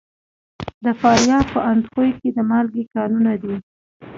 [0.83, 3.55] د فاریاب په اندخوی کې د مالګې کانونه دي.